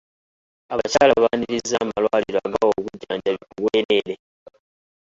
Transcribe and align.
Abakyala 0.73 1.13
baaniriza 1.23 1.75
amalwaliro 1.83 2.39
agawa 2.45 2.69
obujjanjabi 2.75 3.41
ku 3.51 3.55
bwereere. 3.63 4.13